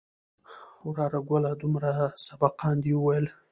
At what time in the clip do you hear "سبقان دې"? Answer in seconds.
2.27-2.93